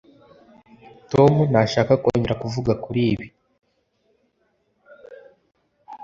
tom 1.11 1.33
ntashaka 1.51 1.93
kongera 2.01 2.39
kuvuga 2.43 2.71
kuri 2.83 3.01
ibi 3.13 3.27